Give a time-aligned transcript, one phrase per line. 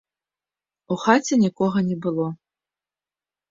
[0.95, 2.27] У хаце нікога не было.